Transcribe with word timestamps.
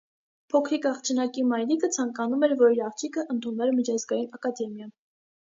Փոքրիկ 0.51 0.85
աղջնակի 0.91 1.43
մայրիկը 1.49 1.89
ցանկանում 1.97 2.47
էր, 2.49 2.57
որ 2.63 2.75
իր 2.77 2.81
աղջիկը 2.87 3.27
ընդունվեր 3.35 3.75
միջազգային 3.77 4.35
ակադեմիա։ 4.41 4.91